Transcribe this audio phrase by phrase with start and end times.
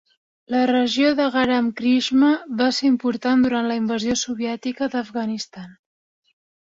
[0.53, 5.69] La regió de Garam Chishma va ser important durant la invasió soviètica d"Afghanistan.